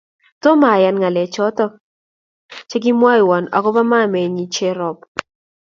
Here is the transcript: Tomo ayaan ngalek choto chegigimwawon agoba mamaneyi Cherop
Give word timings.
Tomo 0.43 0.65
ayaan 0.75 0.97
ngalek 1.01 1.29
choto 1.35 1.65
chegigimwawon 2.69 3.45
agoba 3.57 3.81
mamaneyi 3.89 4.45
Cherop 4.55 4.97